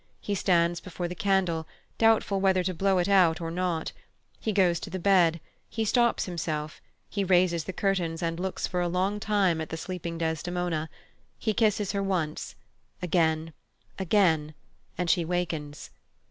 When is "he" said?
0.19-0.33, 4.39-4.51, 5.69-5.85, 7.07-7.23, 11.37-11.53